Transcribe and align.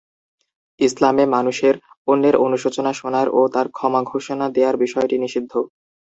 ইসলামে 0.79 1.23
মানুষের 1.35 1.75
অন্যের 2.07 2.35
অনুশোচনা 2.45 2.91
শোনার 2.93 3.27
ও 3.31 3.51
তার 3.53 3.67
ক্ষমা 3.71 4.01
ঘোষণা 4.11 4.45
দেয়ার 4.55 4.75
বিষয়টি 4.83 5.15
নিষিদ্ধ। 5.23 5.53